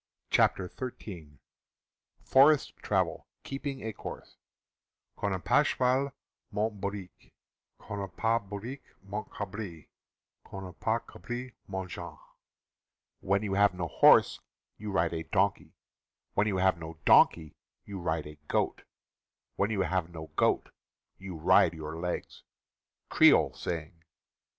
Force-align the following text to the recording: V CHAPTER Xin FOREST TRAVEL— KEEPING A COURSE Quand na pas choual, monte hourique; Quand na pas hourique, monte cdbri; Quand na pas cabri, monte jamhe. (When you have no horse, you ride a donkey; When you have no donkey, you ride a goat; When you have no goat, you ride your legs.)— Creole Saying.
V 0.01 0.27
CHAPTER 0.37 0.67
Xin 0.67 1.37
FOREST 2.23 2.75
TRAVEL— 2.77 3.27
KEEPING 3.43 3.83
A 3.85 3.93
COURSE 3.93 4.35
Quand 5.15 5.31
na 5.31 5.37
pas 5.37 5.67
choual, 5.67 6.11
monte 6.51 6.79
hourique; 6.81 7.33
Quand 7.77 7.99
na 8.01 8.07
pas 8.07 8.41
hourique, 8.49 8.95
monte 9.03 9.29
cdbri; 9.29 9.85
Quand 10.43 10.63
na 10.65 10.71
pas 10.71 11.01
cabri, 11.07 11.53
monte 11.67 11.93
jamhe. 11.93 12.17
(When 13.19 13.43
you 13.43 13.53
have 13.53 13.75
no 13.75 13.87
horse, 13.87 14.39
you 14.79 14.89
ride 14.91 15.13
a 15.13 15.21
donkey; 15.21 15.75
When 16.33 16.47
you 16.47 16.57
have 16.57 16.79
no 16.79 16.97
donkey, 17.05 17.53
you 17.85 17.99
ride 17.99 18.25
a 18.25 18.39
goat; 18.47 18.81
When 19.55 19.69
you 19.69 19.81
have 19.81 20.09
no 20.09 20.31
goat, 20.35 20.71
you 21.19 21.35
ride 21.37 21.75
your 21.75 21.95
legs.)— 21.95 22.41
Creole 23.09 23.53
Saying. 23.53 24.03